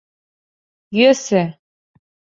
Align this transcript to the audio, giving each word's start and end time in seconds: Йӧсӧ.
Йӧсӧ. 0.97 1.43